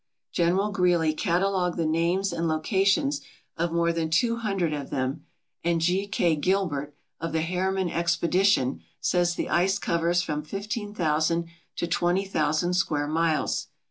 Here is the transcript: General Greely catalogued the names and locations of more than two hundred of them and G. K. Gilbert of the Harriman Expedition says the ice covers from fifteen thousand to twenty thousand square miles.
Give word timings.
General 0.31 0.71
Greely 0.71 1.13
catalogued 1.13 1.77
the 1.77 1.85
names 1.85 2.33
and 2.33 2.47
locations 2.47 3.21
of 3.55 3.71
more 3.71 3.93
than 3.93 4.09
two 4.09 4.37
hundred 4.37 4.73
of 4.73 4.89
them 4.89 5.27
and 5.63 5.79
G. 5.79 6.07
K. 6.07 6.35
Gilbert 6.35 6.95
of 7.19 7.33
the 7.33 7.43
Harriman 7.43 7.87
Expedition 7.91 8.81
says 8.99 9.35
the 9.35 9.47
ice 9.51 9.77
covers 9.77 10.23
from 10.23 10.41
fifteen 10.41 10.95
thousand 10.95 11.49
to 11.75 11.85
twenty 11.85 12.25
thousand 12.25 12.73
square 12.73 13.05
miles. 13.05 13.67